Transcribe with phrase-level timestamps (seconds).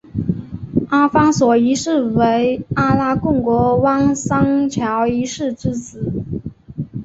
[0.89, 6.25] 阿方索一世为阿拉贡国王桑乔一世之子。